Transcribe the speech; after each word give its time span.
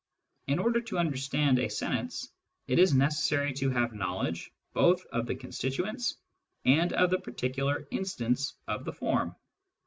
In 0.47 0.57
order 0.57 0.81
to' 0.81 0.97
understand 0.97 1.59
a 1.59 1.69
sentence, 1.69 2.31
it 2.65 2.79
is 2.79 2.91
necessary 2.91 3.53
to 3.53 3.69
have 3.69 3.93
knowledge 3.93 4.51
both 4.73 5.05
of 5.13 5.27
the 5.27 5.35
constituents 5.35 6.17
and 6.65 6.91
of 6.93 7.11
the 7.11 7.19
particular 7.19 7.85
instance 7.91 8.55
of 8.67 8.83
the 8.83 8.93
form. 8.93 9.35